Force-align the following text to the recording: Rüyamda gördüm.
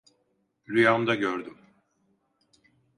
Rüyamda 0.69 1.15
gördüm. 1.15 1.57